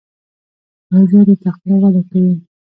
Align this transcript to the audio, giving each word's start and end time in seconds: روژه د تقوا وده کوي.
روژه 0.91 1.19
د 1.27 1.29
تقوا 1.43 1.75
وده 1.81 2.01
کوي. 2.09 2.35